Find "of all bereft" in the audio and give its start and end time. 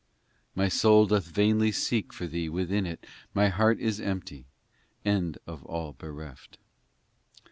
5.45-6.57